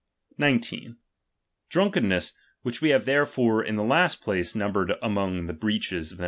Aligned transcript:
Drunkenness, 1.69 2.33
which 2.63 2.81
we 2.81 2.89
have 2.89 3.05
therefore 3.05 3.63
iDAimofua 3.63 3.75
the 3.75 3.83
last 3.83 4.19
place 4.21 4.55
numbered 4.55 4.93
among 4.99 5.45
the 5.45 5.53
breaches 5.53 6.11
of 6.11 6.17
the 6.17 6.19